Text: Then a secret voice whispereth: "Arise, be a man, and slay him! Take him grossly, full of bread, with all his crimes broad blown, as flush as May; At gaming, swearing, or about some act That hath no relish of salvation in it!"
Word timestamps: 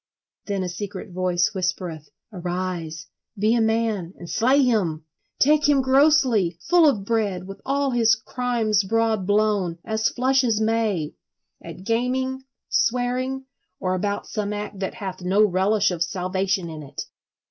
Then 0.47 0.63
a 0.63 0.67
secret 0.67 1.11
voice 1.11 1.51
whispereth: 1.53 2.09
"Arise, 2.33 3.05
be 3.37 3.53
a 3.53 3.61
man, 3.61 4.15
and 4.17 4.27
slay 4.27 4.63
him! 4.63 5.05
Take 5.37 5.69
him 5.69 5.83
grossly, 5.83 6.57
full 6.67 6.89
of 6.89 7.05
bread, 7.05 7.45
with 7.45 7.61
all 7.67 7.91
his 7.91 8.15
crimes 8.15 8.83
broad 8.83 9.27
blown, 9.27 9.77
as 9.85 10.09
flush 10.09 10.43
as 10.43 10.59
May; 10.59 11.13
At 11.63 11.83
gaming, 11.83 12.45
swearing, 12.67 13.45
or 13.79 13.93
about 13.93 14.25
some 14.25 14.53
act 14.53 14.79
That 14.79 14.95
hath 14.95 15.21
no 15.21 15.43
relish 15.45 15.91
of 15.91 16.01
salvation 16.01 16.67
in 16.67 16.81
it!" 16.81 17.03